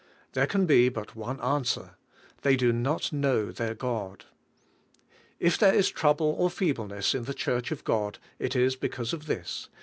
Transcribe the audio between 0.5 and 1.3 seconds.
be but